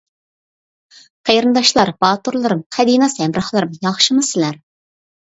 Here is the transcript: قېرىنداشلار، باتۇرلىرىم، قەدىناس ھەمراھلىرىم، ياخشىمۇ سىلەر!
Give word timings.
قېرىنداشلار، 1.29 1.91
باتۇرلىرىم، 2.05 2.63
قەدىناس 2.77 3.17
ھەمراھلىرىم، 3.25 3.75
ياخشىمۇ 3.85 4.25
سىلەر! 4.31 4.57